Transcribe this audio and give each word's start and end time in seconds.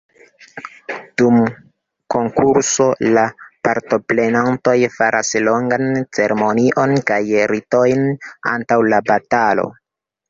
Dum 1.21 1.35
konkurso, 2.13 2.87
la 3.17 3.25
partoprenantoj 3.67 4.75
faras 4.97 5.31
longan 5.49 5.87
ceremonion 6.19 6.95
kaj 7.11 7.21
ritojn 7.55 8.05
antaŭ 8.55 8.81
la 8.95 9.05
batalo. 9.13 9.69